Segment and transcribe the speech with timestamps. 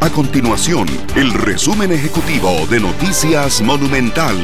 [0.00, 4.36] A continuación, el resumen ejecutivo de Noticias Monumental.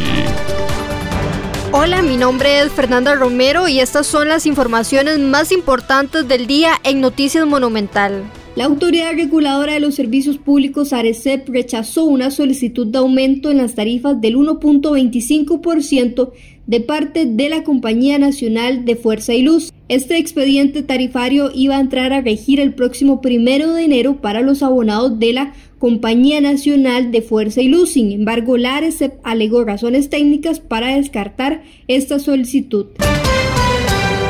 [1.71, 6.73] Hola, mi nombre es Fernanda Romero y estas son las informaciones más importantes del día
[6.83, 8.25] en Noticias Monumental.
[8.57, 13.77] La Autoridad Reguladora de los Servicios Públicos, ARECEP, rechazó una solicitud de aumento en las
[13.77, 16.33] tarifas del 1.25%
[16.67, 19.73] de parte de la Compañía Nacional de Fuerza y Luz.
[19.89, 24.63] Este expediente tarifario iba a entrar a regir el próximo primero de enero para los
[24.63, 27.91] abonados de la Compañía Nacional de Fuerza y Luz.
[27.91, 28.83] Sin embargo, la
[29.23, 32.87] alegó razones técnicas para descartar esta solicitud.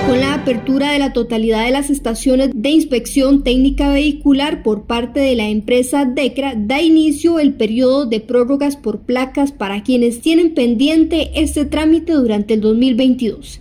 [0.07, 5.19] Con la apertura de la totalidad de las estaciones de inspección técnica vehicular por parte
[5.19, 10.53] de la empresa DECRA, da inicio el periodo de prórrogas por placas para quienes tienen
[10.53, 13.61] pendiente este trámite durante el 2022.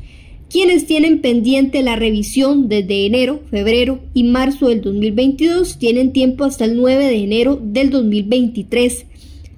[0.50, 6.66] Quienes tienen pendiente la revisión desde enero, febrero y marzo del 2022 tienen tiempo hasta
[6.66, 9.06] el 9 de enero del 2023.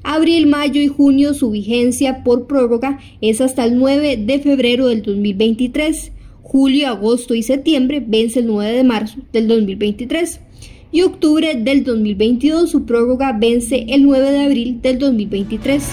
[0.03, 5.01] Abril, mayo y junio su vigencia por prórroga es hasta el 9 de febrero del
[5.01, 6.11] 2023
[6.55, 10.39] julio, agosto y septiembre vence el 9 de marzo del 2023
[10.89, 15.83] y octubre del 2022 su prórroga vence el 9 de abril del 2023.